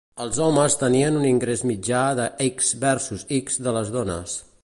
[0.23, 4.39] Els homes tenien un ingrés mitjà de X versus X de les dones.